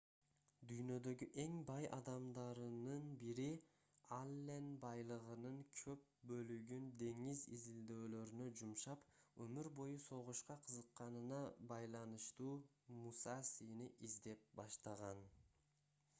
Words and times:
дүйнөдөгү 0.69 1.25
эң 1.41 1.57
бай 1.65 1.83
адамдарынын 1.97 3.03
бири 3.23 3.43
аллен 4.15 4.71
байлыгынын 4.85 5.59
көп 5.81 6.07
бөлүгүн 6.31 6.87
деңиз 7.03 7.43
изилдөөлөрүнө 7.57 8.47
жумшап 8.61 9.05
өмүр 9.47 9.69
бою 9.81 9.99
согушка 10.07 10.57
кызыкканына 10.69 11.43
байланыштуу 11.73 12.55
мусасини 13.03 13.91
издеп 14.09 14.49
баштаган 14.63 15.23